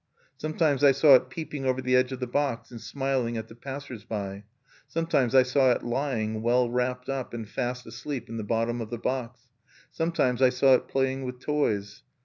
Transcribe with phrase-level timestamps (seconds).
[0.35, 3.53] Sometimes I saw it peeping over the edge of the box, and smiling at the
[3.55, 4.45] passers by;
[4.87, 8.89] sometimes I saw it lying, well wrapped up and fast asleep, in the bottom of
[8.89, 9.41] the box;
[9.91, 12.01] sometimes I saw it playing with toys.